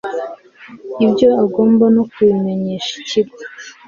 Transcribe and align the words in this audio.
ibyo 1.05 1.29
agomba 1.43 1.85
no 1.95 2.03
kubimenyesha 2.11 2.91
ikigo 3.01 3.37